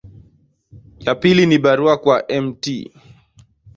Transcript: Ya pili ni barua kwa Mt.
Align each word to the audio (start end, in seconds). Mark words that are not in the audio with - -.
Ya 0.99 1.15
pili 1.15 1.45
ni 1.45 1.57
barua 1.57 1.97
kwa 1.97 2.23
Mt. 2.41 2.91